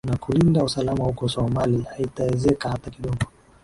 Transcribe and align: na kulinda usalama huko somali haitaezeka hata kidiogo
na 0.09 0.17
kulinda 0.17 0.63
usalama 0.63 1.03
huko 1.05 1.29
somali 1.29 1.81
haitaezeka 1.81 2.69
hata 2.69 2.89
kidiogo 2.91 3.25